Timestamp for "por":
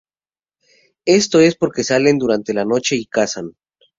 1.29-1.41